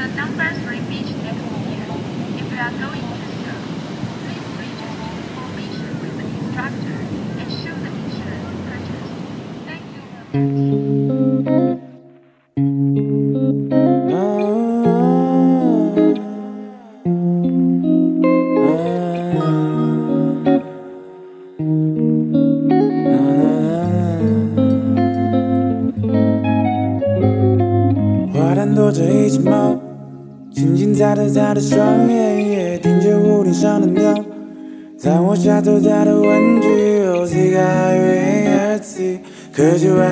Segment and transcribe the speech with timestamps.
[0.00, 1.84] The number three beach next year.
[2.40, 3.64] If you are going to surf,
[4.24, 6.96] please register information with the instructor
[7.36, 9.10] and show the insurance purchase.
[10.32, 10.89] Thank you.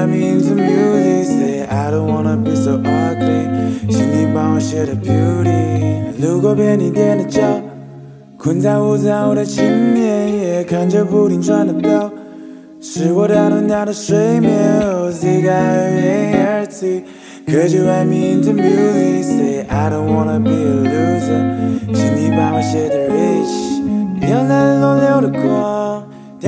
[0.07, 1.25] me into music?
[1.25, 3.47] Say I don't wanna be so ugly，
[3.89, 6.21] 请你帮我写的 beauty。
[6.21, 7.41] 路过便利店的脚，
[8.37, 12.11] 困在午餐后的青年，也看着不停转的表。
[12.79, 14.81] 是我打断他的睡眠。
[14.81, 17.03] Oh, Z I A R T,
[17.47, 19.23] could you write me into music?
[19.23, 21.41] Say I don't wanna be a loser，
[21.93, 23.81] 请你帮我写的 rich。
[24.21, 25.86] 亮蓝落流的光，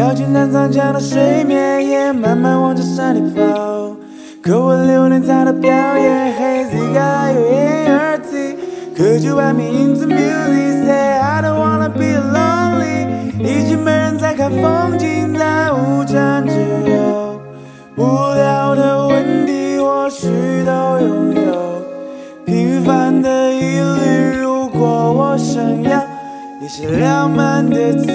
[0.01, 3.95] 掉进南藏江的水面，也慢慢往这山里跑。
[4.43, 6.33] 可我留恋他的表演。
[6.39, 8.57] Hey, Z I A R T,
[8.97, 10.87] could you write me into music?
[10.87, 13.09] Say I don't wanna be lonely，
[13.41, 16.55] 已经没人在看风景，在无产之
[16.89, 17.39] 后，
[17.97, 20.29] 无聊的问题或许
[20.65, 21.83] 都拥有。
[22.47, 26.01] 平凡的一缕，如果我想要
[26.63, 28.07] 一些浪漫的词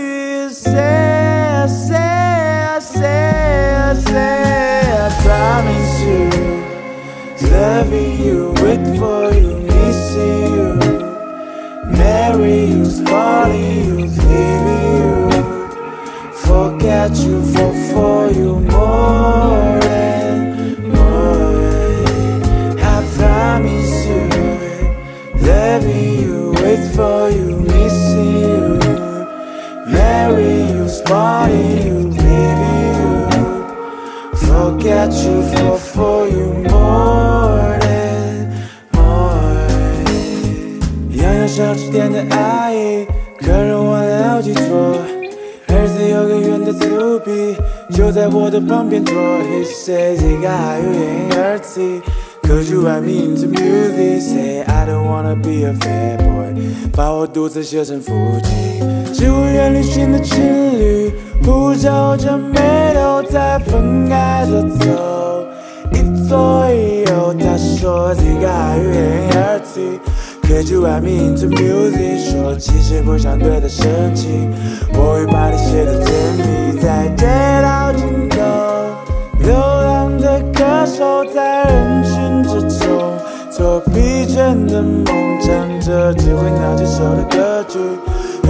[0.00, 1.23] 语，Say
[1.64, 8.52] I say I say I say I promise you, loving you,
[8.98, 10.78] for you, missing you,
[12.66, 14.10] you, you,
[15.30, 15.40] you,
[16.44, 17.40] forget you,
[17.94, 19.83] for you more
[35.13, 38.47] you, fall for you more than
[38.91, 39.67] more.
[41.11, 43.05] 洋洋小吃店的阿姨，
[43.39, 44.97] 客人换了好几桌。
[45.67, 47.55] 儿子有个圆的粗笔，
[47.95, 49.15] 就在我的旁边坐。
[49.15, 52.01] He says he got you in her tea.
[52.43, 54.21] Could you write me into music?
[54.21, 56.55] Say I don't wanna be a fat boy，
[56.93, 58.11] 把我独自写成腹
[58.41, 58.49] 肌。
[59.13, 60.39] 植物园旅行的情
[60.79, 61.13] 侣，
[61.45, 62.82] 互皱着眉头
[63.34, 65.44] 在分开着走。
[65.90, 69.98] 一左一右，他说 he got you in her tea。
[70.44, 72.30] Could you write me into music？
[72.30, 74.28] 说其实不想对他生气，
[74.92, 77.26] 我会把你写的甜蜜，在街
[77.60, 78.38] 道尽头，
[79.40, 83.18] 流浪的歌手在人群之中，
[83.50, 85.04] 做疲倦的梦，
[85.42, 87.80] 唱着只会闹几首的歌曲，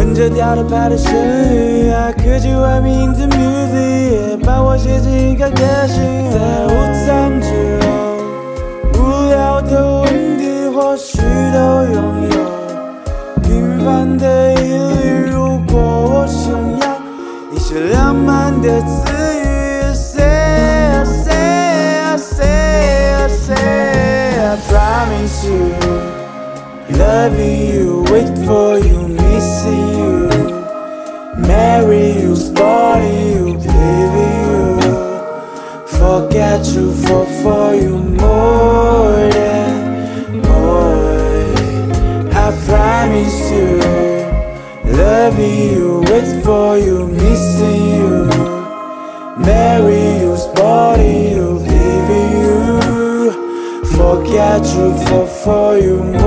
[0.04, 1.90] 跟着调的拍的旋律。
[1.90, 4.36] I could you write me into music？
[4.44, 5.56] 把我写进一个歌
[5.86, 6.68] 星，在午
[7.06, 7.88] 餐之后，
[8.92, 10.44] 无聊的问题。
[10.74, 12.36] 或许都拥有
[13.42, 15.30] 平凡的一缕。
[15.30, 16.86] 如果我想要
[17.50, 19.44] 一些浪漫的词语
[19.94, 21.32] ，Say I say
[22.02, 23.54] I say I say
[24.38, 25.72] I promise you,
[26.90, 29.08] loving you, wait for you,
[36.14, 39.74] forget you, fall for you more than
[42.42, 43.70] I promise you,
[44.92, 48.12] loving you, wait for you, missing you,
[49.48, 56.23] marry you, spoiling you, leaving you, forget you, fall for you more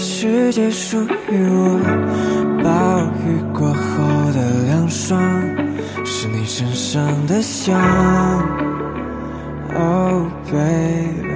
[0.00, 0.96] 世界属
[1.30, 1.78] 于我，
[2.64, 5.20] 暴雨过后的凉爽，
[6.06, 7.78] 是你身上的香。
[9.74, 11.28] Oh baby，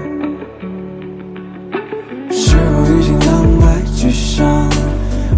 [2.30, 4.66] 是否已经两败俱伤？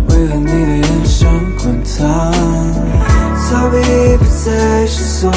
[0.08, 1.28] 为何你的眼神
[1.60, 2.32] 滚烫？
[3.50, 3.76] 逃避
[4.18, 5.32] 不再是错。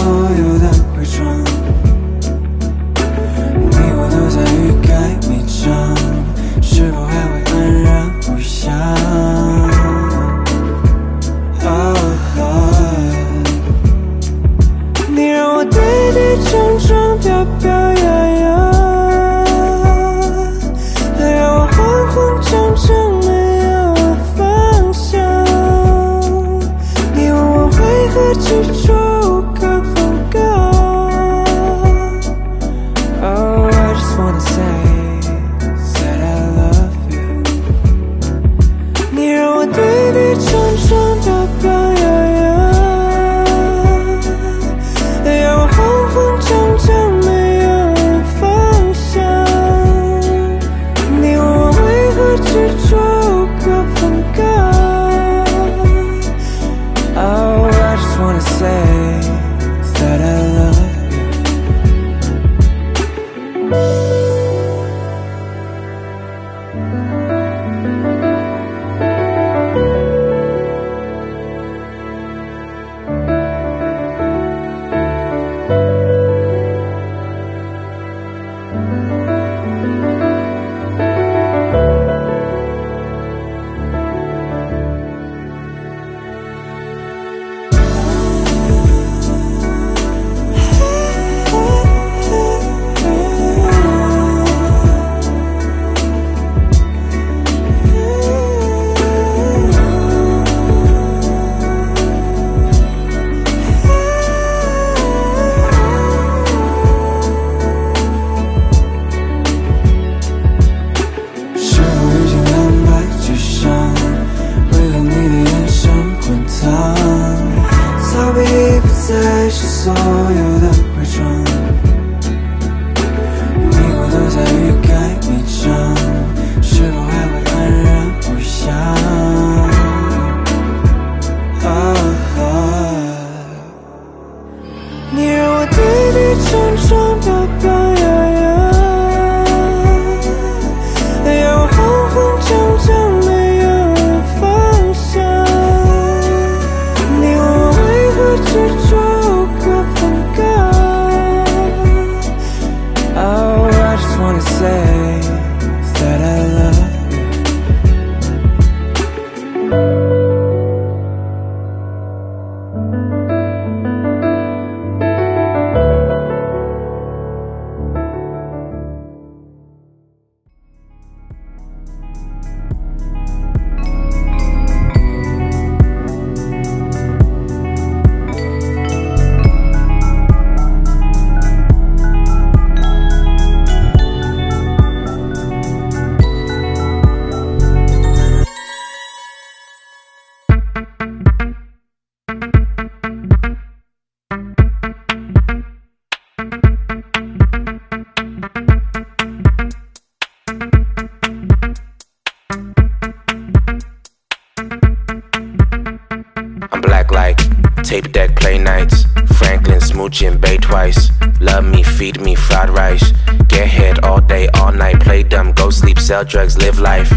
[216.29, 217.09] Drugs, live life.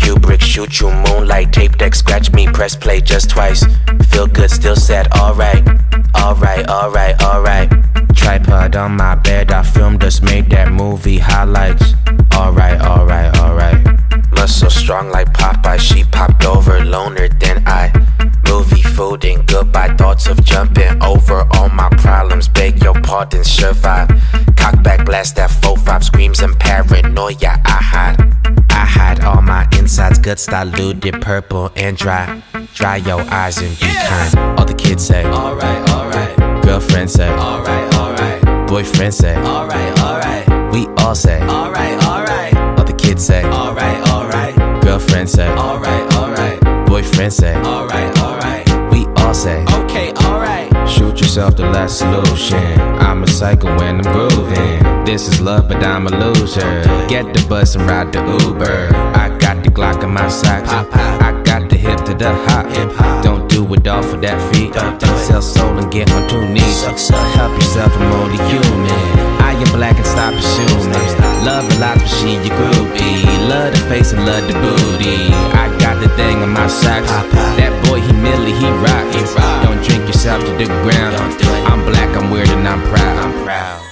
[0.00, 1.52] Kubrick shoot you moonlight.
[1.52, 3.39] Tape deck scratch me, press play just twice.
[30.30, 32.40] Guts diluted, purple and dry.
[32.74, 34.38] Dry your eyes and be kind.
[34.56, 36.62] All the kids say, Alright, alright.
[36.62, 38.68] Girlfriend say, Alright, alright.
[38.68, 40.72] Boyfriend say, Alright, alright.
[40.72, 42.54] We all say, Alright, alright.
[42.78, 44.54] All the kids say, Alright, alright.
[44.82, 46.86] Girlfriend say, Alright, alright.
[46.86, 48.68] Boyfriend say, Alright, alright.
[48.92, 50.70] We all say, Okay, alright.
[50.88, 52.80] Shoot yourself the last solution.
[53.00, 55.04] I'm a psycho when I'm grooving.
[55.04, 56.82] This is love, but I'm a loser.
[57.08, 58.94] Get the bus and ride the Uber.
[59.16, 59.29] I
[59.60, 60.70] got the Glock in my socks.
[60.70, 62.66] I got the hip to the hop.
[63.22, 64.72] Don't do it all for that feet.
[65.26, 66.82] Sell soul and get on two knees.
[66.82, 68.90] Help yourself, I'm only human.
[69.40, 70.92] I am black and stop assuming.
[71.44, 73.24] Love a lot, but she your groupie.
[73.48, 75.28] Love the face and love the booty.
[75.56, 77.10] I got the thing on my socks.
[77.58, 79.04] That boy, he Millie, he rock.
[79.64, 81.16] Don't drink yourself to the ground.
[81.68, 83.16] I'm black, I'm weird, and I'm proud.
[83.24, 83.89] I'm proud.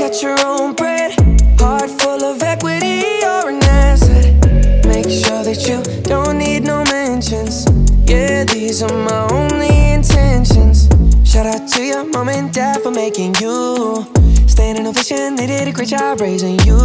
[0.00, 1.12] Up, your own bread.
[1.58, 4.34] Heart full of equity, you're an asset.
[4.86, 7.64] Make sure that you don't need no mentions.
[8.06, 10.88] Yeah, these are my only intentions.
[11.24, 14.06] Shout out to your mom and dad for making you.
[14.46, 16.78] Standing ovation, they did a great job raising you.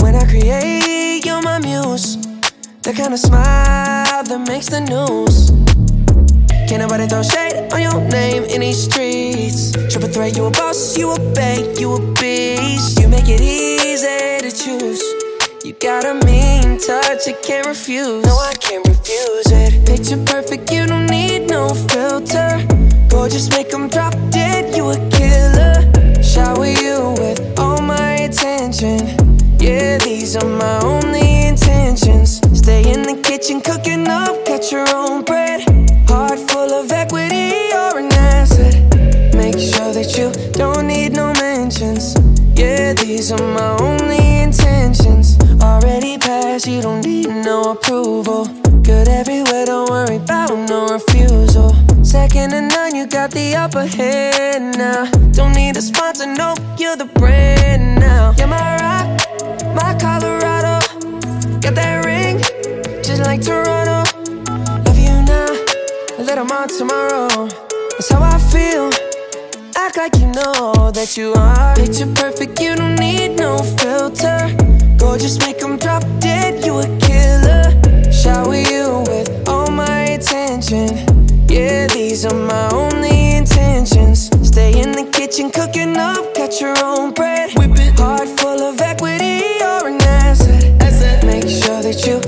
[0.00, 2.16] When I create, you're my muse.
[2.82, 5.85] The kind of smile that makes the news.
[6.68, 9.70] Can't nobody throw shade on your name in these streets.
[9.88, 12.98] Triple threat, you a boss, you a bank, you a beast.
[12.98, 15.00] You make it easy to choose.
[15.64, 18.24] You got a mean touch, I can't refuse.
[18.24, 19.86] No, I can't refuse it.
[19.86, 22.66] Picture perfect, you don't need no filter.
[23.08, 25.74] Gorgeous, make 'em drop dead, you a killer.
[26.20, 29.06] Shower you with all my attention.
[29.60, 32.40] Yeah, these are my only intentions.
[32.52, 35.85] Stay in the kitchen, cooking up, got your own bread.
[36.76, 38.74] Of equity, you're an asset.
[39.34, 42.14] Make sure that you don't need no mentions.
[42.54, 45.38] Yeah, these are my only intentions.
[45.62, 48.44] Already passed, you don't need no approval.
[48.82, 51.74] Good everywhere, don't worry about no refusal.
[52.04, 55.10] Second to none, you got the upper hand now.
[55.32, 58.34] Don't need a sponsor, no, you're the brand now.
[58.36, 59.06] You're my rock,
[59.74, 60.84] my Colorado.
[61.62, 62.36] Got that ring,
[63.02, 63.85] just like Toronto.
[66.48, 67.48] Love you now, a little more tomorrow.
[67.90, 68.90] That's how I feel.
[69.76, 71.74] Act like you know that you are.
[71.74, 74.54] Picture perfect, you don't need no filter.
[74.98, 77.72] Gorgeous, make 'em drop dead, you a killer.
[78.12, 80.88] Shower you with all my attention.
[81.48, 84.30] Yeah, these are my only intentions.
[84.42, 87.50] Stay in the kitchen, cooking up, got your own bread.
[87.98, 91.24] Heart full of equity, you're an asset.
[91.24, 92.20] Make sure that you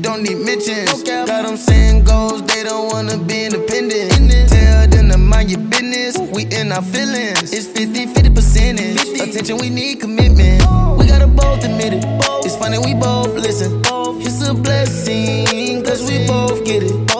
[0.00, 1.02] You don't need mentions.
[1.02, 4.10] Got them saying goals, they don't wanna be independent.
[4.48, 6.16] Tell them to mind your business.
[6.16, 7.52] We in our feelings.
[7.52, 9.20] It's 50 50 percentage.
[9.20, 10.62] Attention, we need commitment.
[10.96, 12.04] We gotta both admit it.
[12.46, 13.82] It's funny, we both listen.
[14.24, 17.19] It's a blessing, cause we both get it.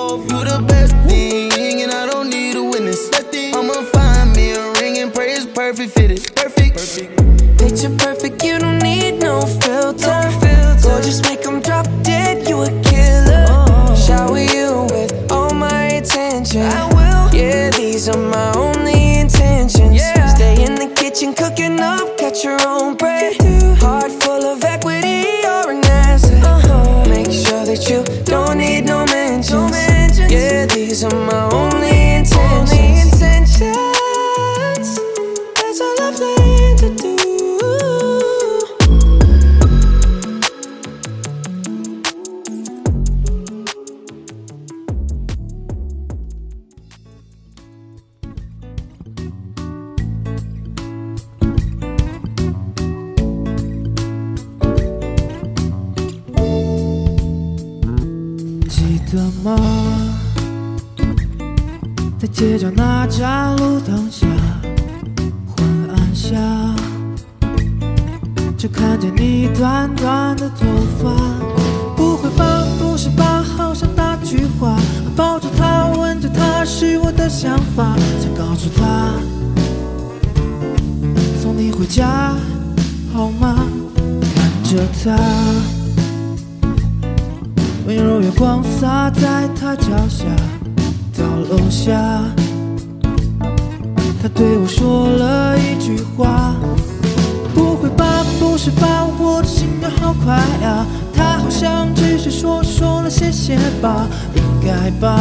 [100.00, 100.86] 好快呀！
[101.14, 105.18] 他好像只是说说了谢谢吧，应该吧。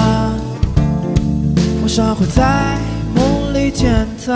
[1.82, 2.78] 晚上会在
[3.16, 4.34] 梦里见他，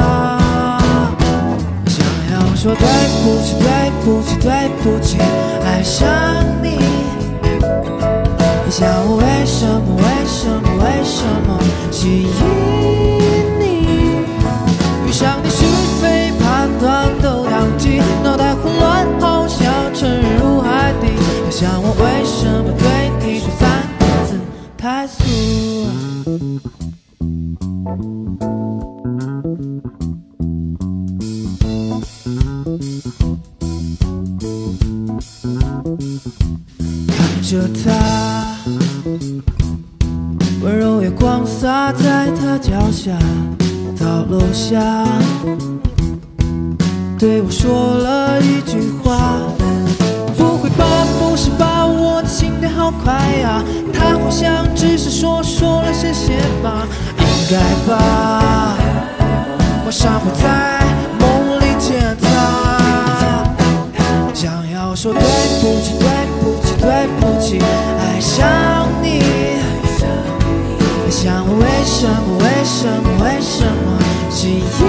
[1.88, 2.88] 想要说对
[3.24, 5.18] 不起，对不起，对不起，
[5.64, 6.10] 爱上
[6.62, 6.78] 你。
[8.66, 11.50] 你想我为什么，为什么，为什么
[11.92, 12.28] 吸引
[13.60, 13.64] 你？
[15.08, 15.64] 遇上你是
[16.02, 18.53] 非判断都当机，脑袋
[21.64, 22.86] 想我为什么对
[23.26, 24.36] 你说三个字
[24.78, 25.24] 太俗？
[37.08, 37.88] 看着他，
[40.62, 43.18] 温柔月光洒在他脚下，
[43.98, 45.08] 到楼下，
[47.18, 49.53] 对我说了一句话。
[52.84, 53.64] 好快呀！
[53.94, 56.86] 他好像只是说说了谢谢吧，
[57.18, 57.56] 应该
[57.88, 58.76] 吧。
[59.86, 60.84] 晚上会在
[61.18, 62.28] 梦里见他，
[64.34, 65.22] 想要说对
[65.62, 66.10] 不起，对
[66.42, 67.58] 不起，对不起，
[68.02, 69.24] 爱上你。
[71.10, 73.98] 想我为什么，为什么，为什么
[74.30, 74.82] 记忆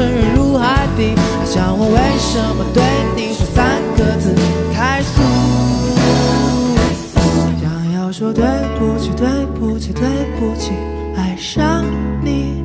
[0.00, 1.14] 沉入海底。
[1.44, 2.82] 想我为什么对
[3.14, 4.34] 你说三个字
[4.72, 5.20] 太俗？
[7.60, 8.42] 想要说对
[8.78, 10.02] 不起，对不起，对
[10.38, 10.72] 不起，
[11.16, 11.84] 爱上
[12.24, 12.64] 你。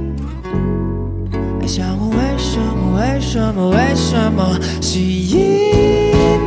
[1.59, 5.37] 爱想我为什么，为什么，为什么吸引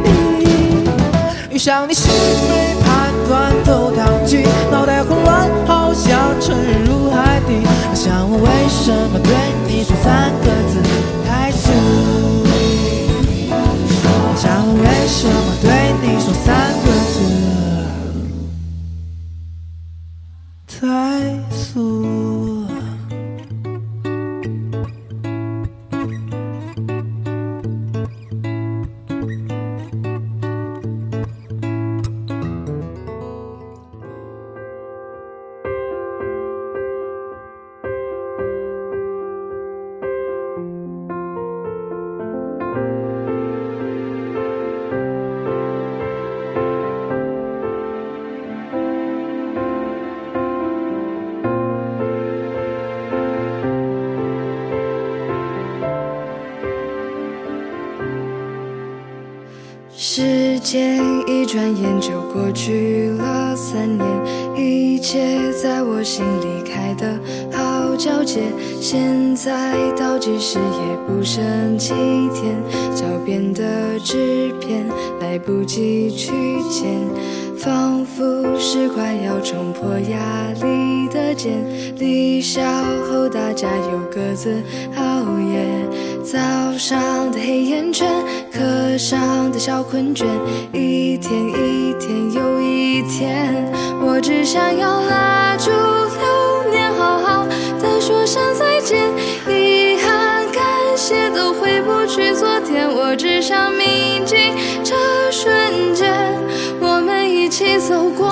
[0.05, 0.47] 你？
[1.51, 3.91] 遇上你是非判断都
[83.61, 84.63] 家又各自
[84.95, 85.03] 熬
[85.41, 85.85] 夜，
[86.23, 86.39] 早
[86.79, 88.09] 上的黑眼圈，
[88.53, 90.27] 课上的小困倦，
[90.73, 93.67] 一天一天又一天，
[94.01, 97.45] 我只想要拉住流年，好好
[97.83, 99.11] 的说声再见。
[99.49, 100.63] 遗憾、感
[100.97, 104.37] 谢都回不去昨天，我只想铭记
[104.85, 104.95] 这
[105.33, 106.15] 瞬间，
[106.81, 108.29] 我们一起走过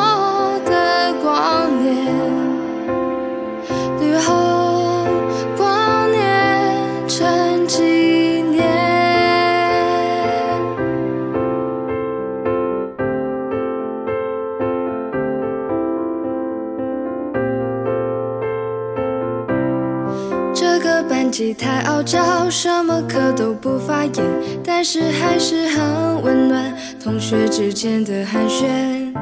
[21.09, 24.25] 班级太傲娇，什么课都不发言，
[24.65, 26.75] 但是还是很温暖。
[27.03, 29.13] 同学之间的寒暄，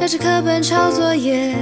[0.00, 1.54] 压着课本抄作业，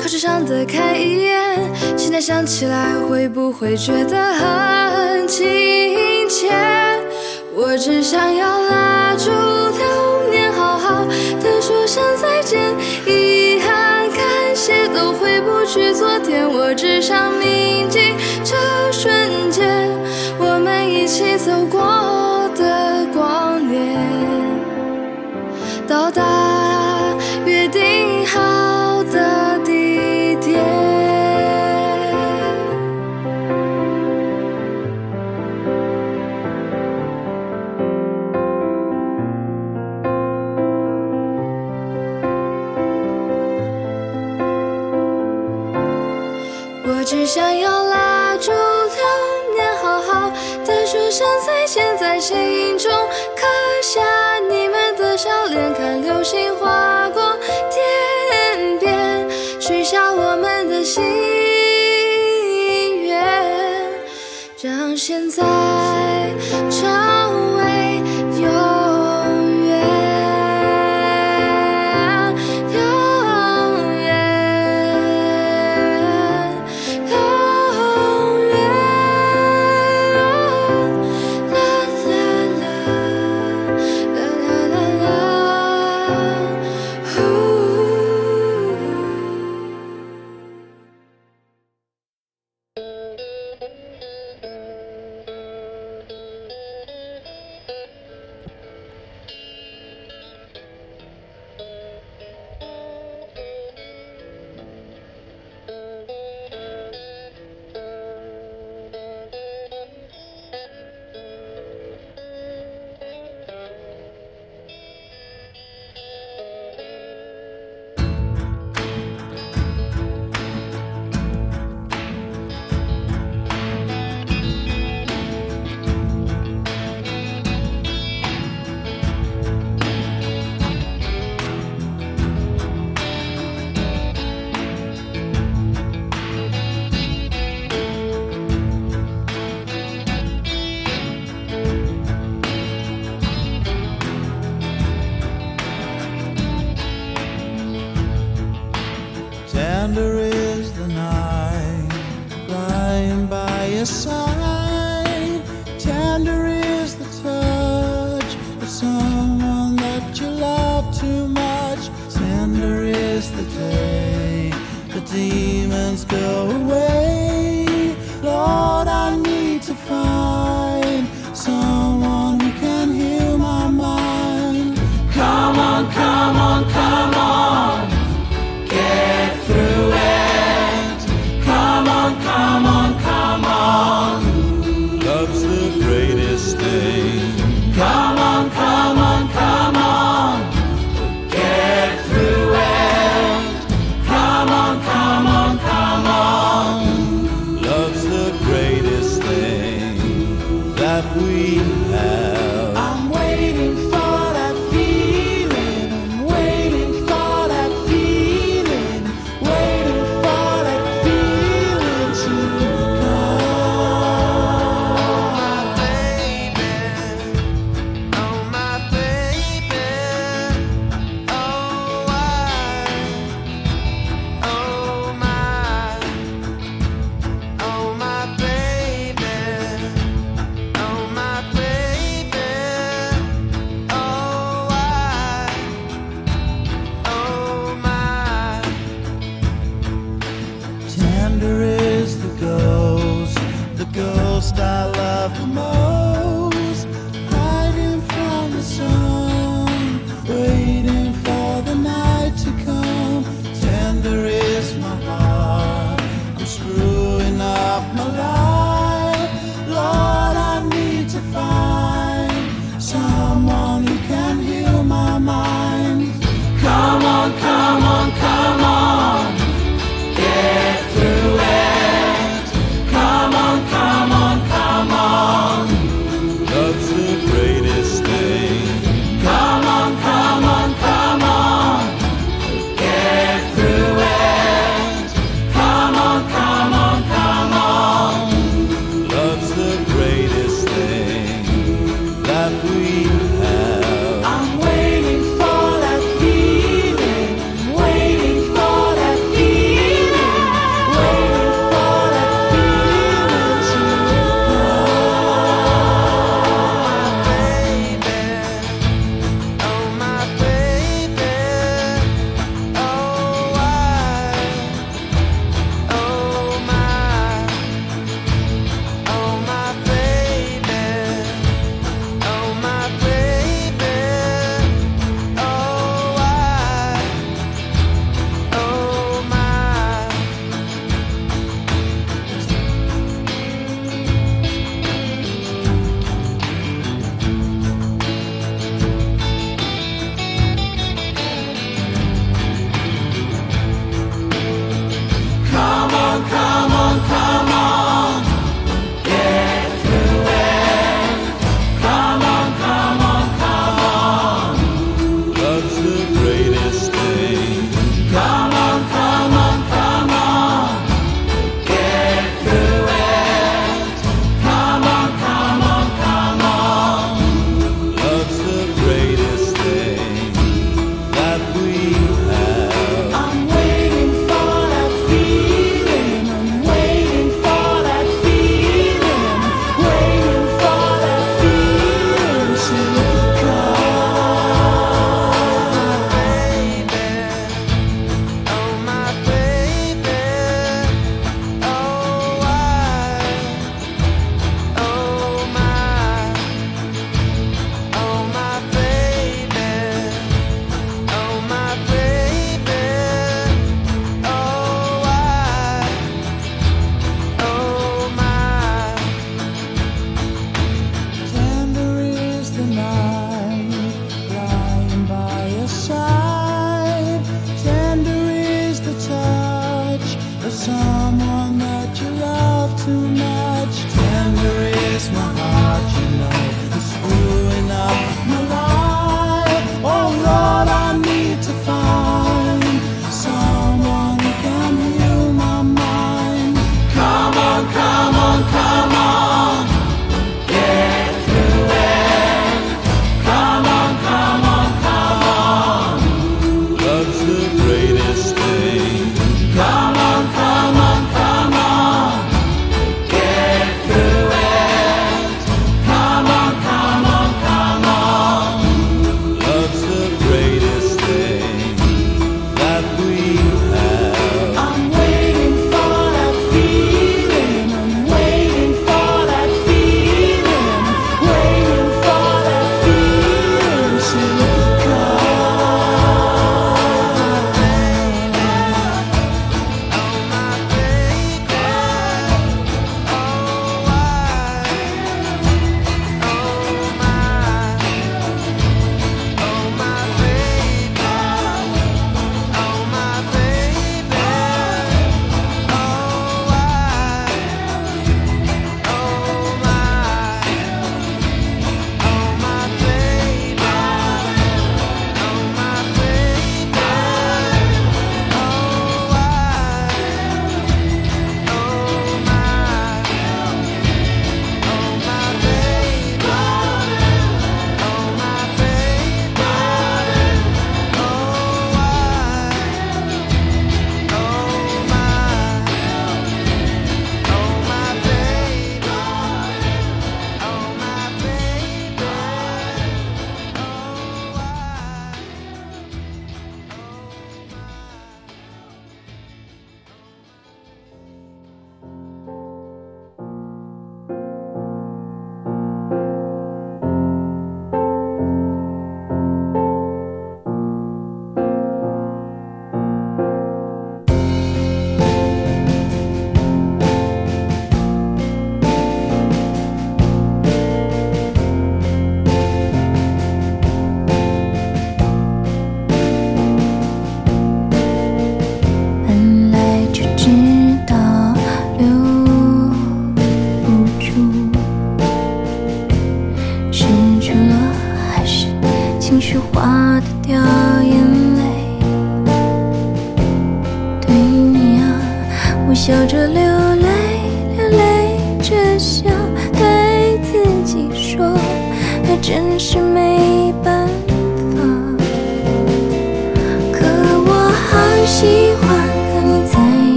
[0.00, 1.58] 考试上的看一眼。
[1.96, 5.44] 现在想起来，会不会觉得很亲
[6.28, 6.52] 切？
[7.56, 11.04] 我只想要拉住流年，好好
[11.40, 12.60] 的说声再见。
[13.06, 18.56] 遗憾、感谢都回不去昨天，我只想铭记这，
[21.14, 22.13] 起走过
[65.06, 65.63] 现在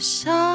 [0.00, 0.49] 想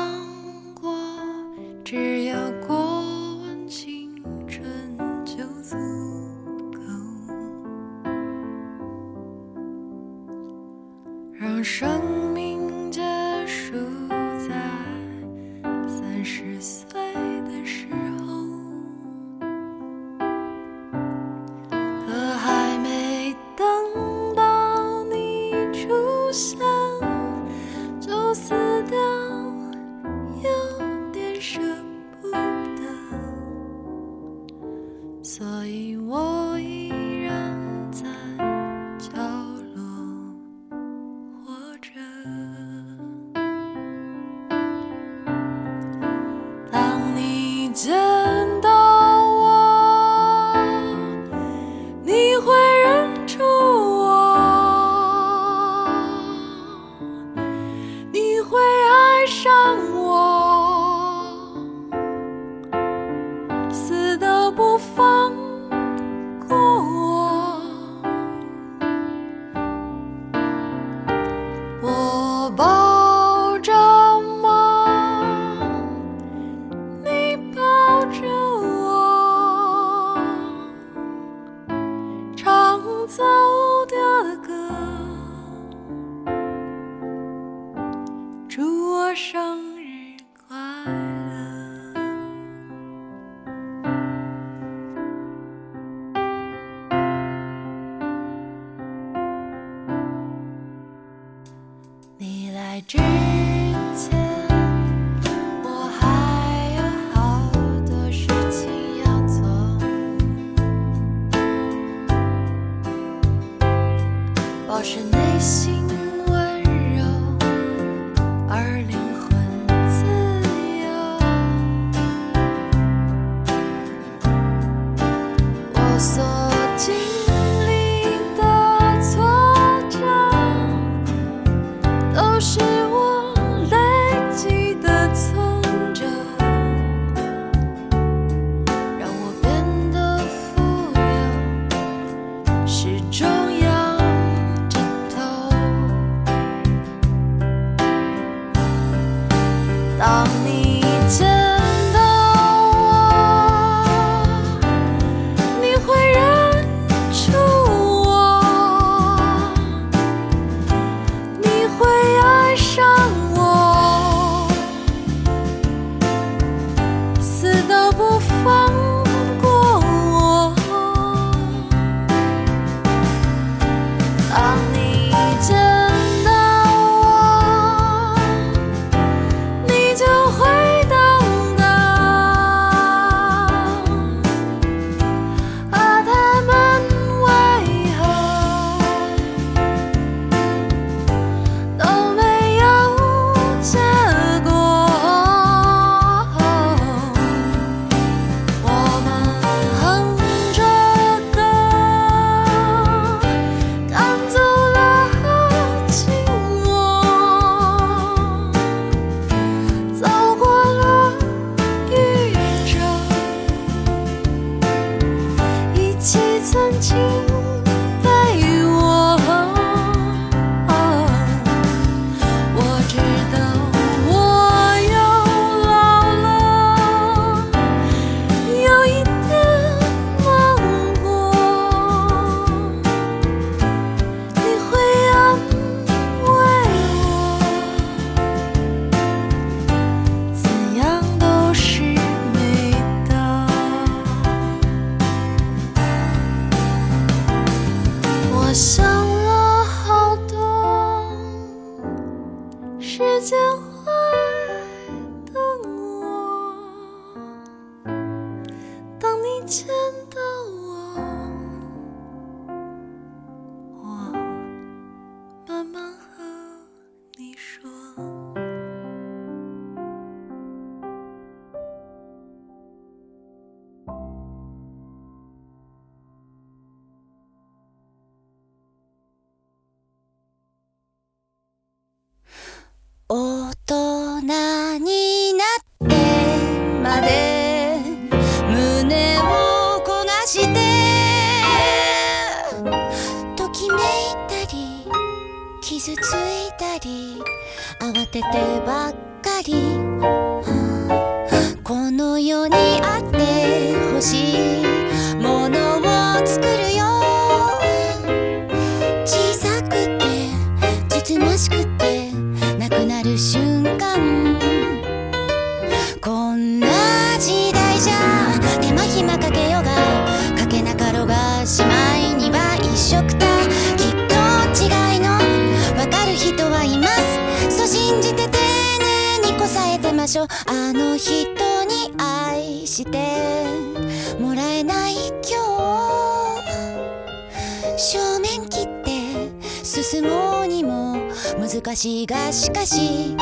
[341.95, 343.15] 私がしかし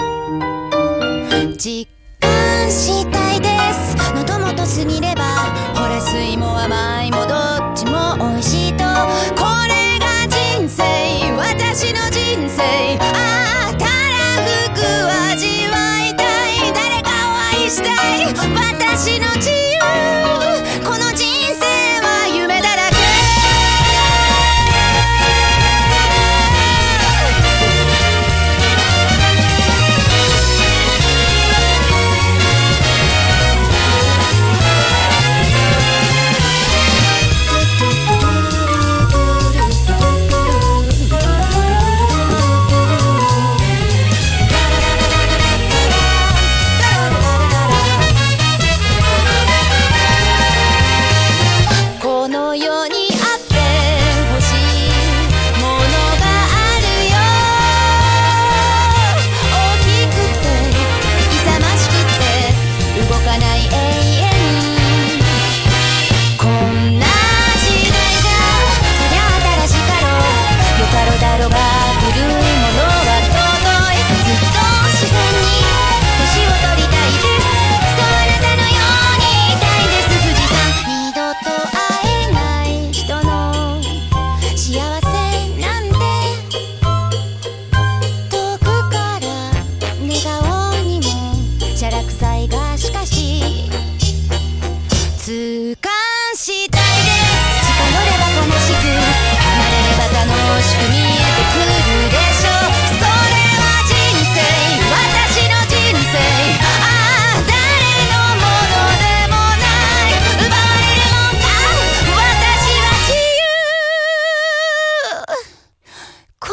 [1.60, 1.88] 実
[2.20, 3.96] 感したいです。
[4.16, 5.22] 喉元すぎれば
[5.76, 8.84] ほら水も甘いもどっちも美味しいと。
[9.36, 10.84] これが人生
[11.38, 13.23] 私の人生。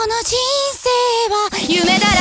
[0.00, 0.34] この人
[0.72, 0.88] 生
[1.28, 2.19] は夢だら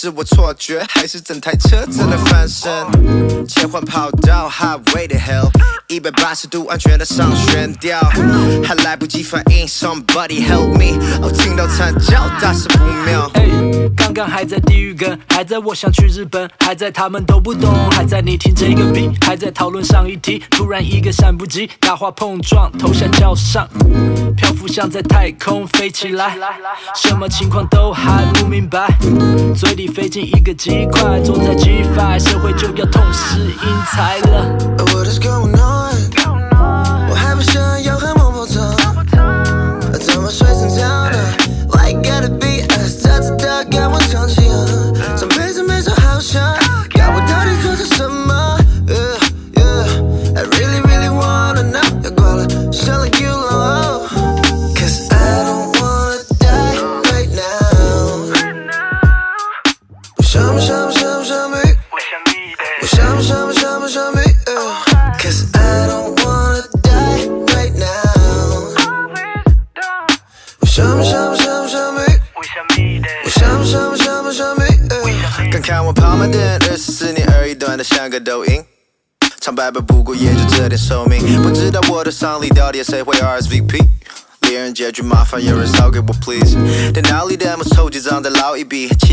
[0.00, 2.16] 是我错觉还是整台车子的
[6.12, 8.00] 八十度安全的上悬吊，
[8.64, 10.98] 还来不及反应，Somebody help me！
[11.22, 13.30] 哦，听到惨叫，大事不妙。
[13.96, 23.68] 刚刚还在地狱梗，还在我想去日本，还在他们都不懂，还在你听这个 B，还在讨论上一题，突然一个闪不及，大话碰撞，头像叫上，
[24.36, 26.36] 漂浮像在太空飞起来，
[26.96, 28.88] 什么情况都还不明白，
[29.56, 34.56] 嘴里飞进一个鸡块，坐在鸡块，社会就要痛失英才了。
[34.92, 35.99] What is going on?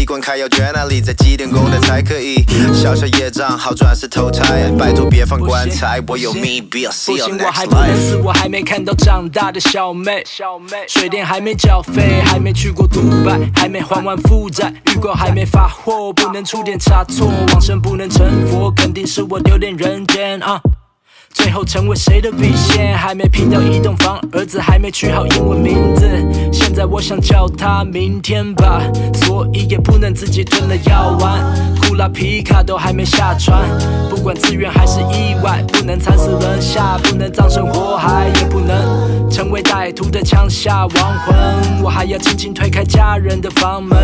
[0.08, 2.46] 一笔，器官开要捐哪里，在几点供的才可以？
[2.74, 10.24] 小小业障好转是投胎，拜托别放棺材，我有 me be a 不行，我还不能死，我还没看到长大的小妹，
[10.88, 20.62] 水电还没缴费，还没去过独拜，还没还完负债，预购还没发货，不能出点差错，往生不能成佛，肯定是我丢脸人间啊。
[21.38, 22.98] 最后成为谁的笔仙？
[22.98, 26.10] 还没拼到一栋房，儿子还没取好英文名字。
[26.52, 28.82] 现在我想叫他明天吧，
[29.14, 31.40] 所以也不能自己吞了药丸。
[31.80, 33.64] 库拉皮卡都还没下船，
[34.10, 41.84] 不管自愿还是意外，不能惨死轮下，不能葬身火海，也不能成为歹徒的枪下亡魂。
[41.84, 43.96] 我还要轻轻推开家人的房门，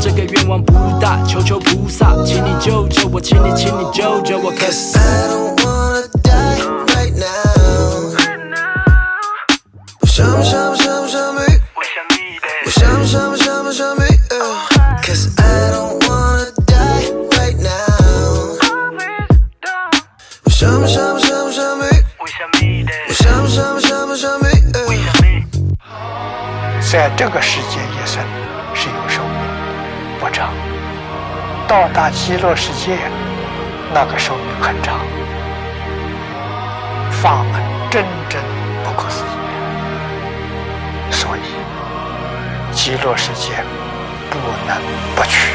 [0.00, 6.45] 这个愿望不大，求求菩萨，请你救救我，请你，请你救救我，Cause I don't wanna die
[10.16, 11.42] 想不想不想不想 me？
[12.64, 18.56] 我想不想不想不想 me？Cause I don't wanna die right now。
[20.44, 21.92] 我想不想不想不想 me？
[22.18, 24.48] 我想不想不想不想 me？
[26.80, 28.24] 在这个世界也算
[28.72, 29.38] 是有寿命，
[30.18, 30.48] 不长；
[31.68, 32.96] 到达极乐世界，
[33.92, 34.98] 那个寿命很长。
[37.10, 37.60] 法门
[37.90, 38.02] 真
[42.86, 43.64] 极乐世界
[44.30, 44.80] 不能
[45.16, 45.50] 不去。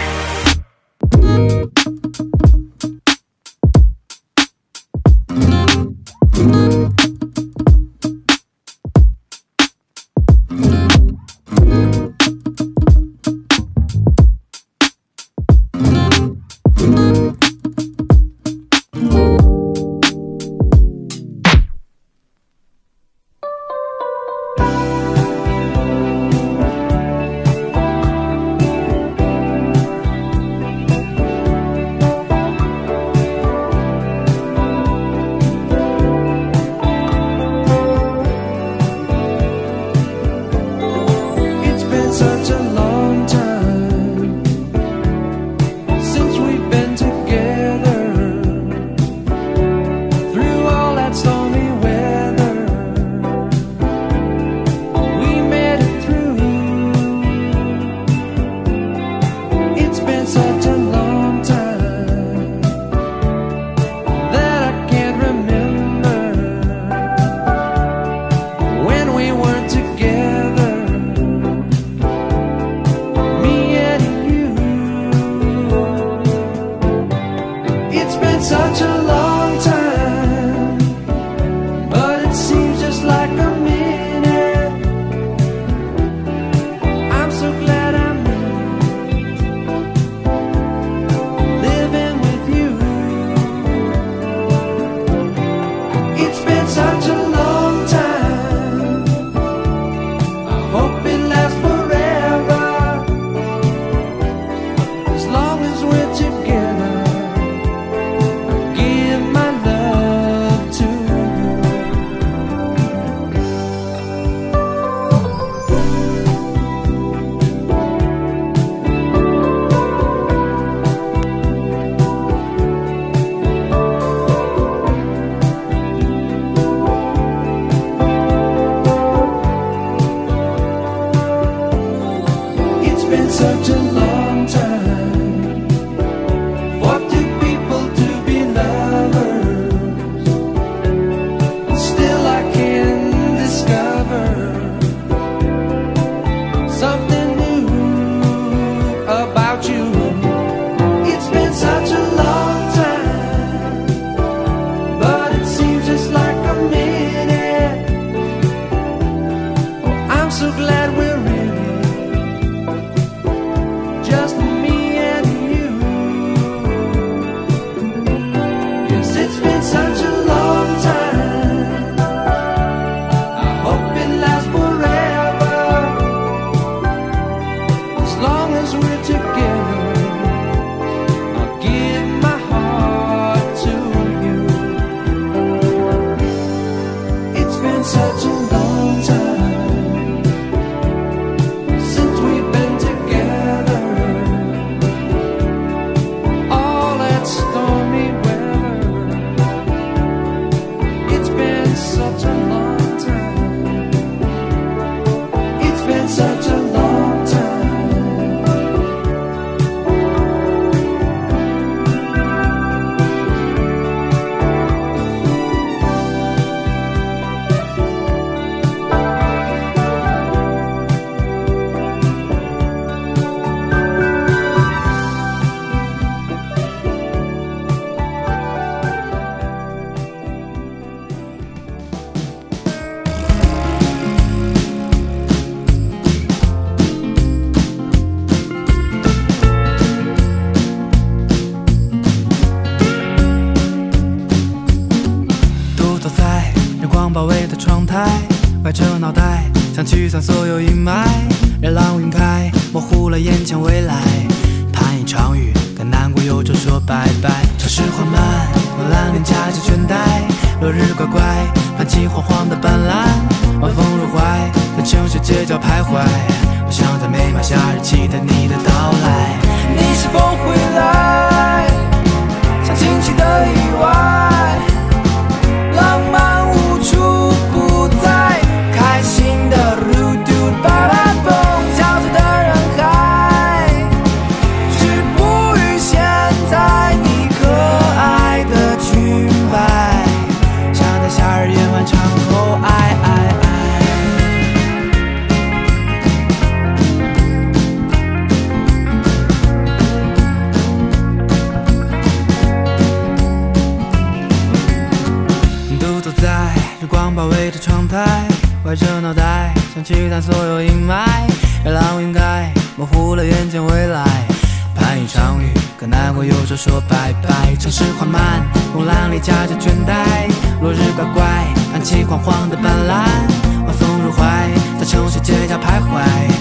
[325.24, 326.41] 街角徘徊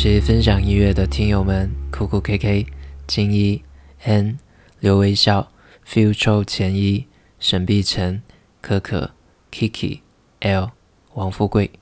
[0.00, 2.66] 谢分享音乐的听友们，酷酷 KK、
[3.08, 3.64] 金一、
[4.04, 4.38] N、
[4.78, 5.50] 刘微笑、
[5.84, 7.08] Future 前一、
[7.40, 8.22] 沈碧晨、
[8.60, 9.10] 可可、
[9.50, 10.02] Kiki、
[10.38, 10.70] L、
[11.14, 11.72] 王富贵。